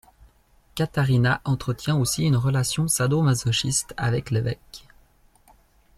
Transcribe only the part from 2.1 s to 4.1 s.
une relation sado-masochiste